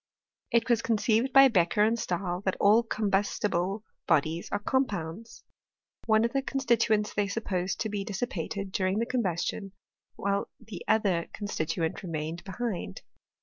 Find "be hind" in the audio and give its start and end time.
12.43-13.03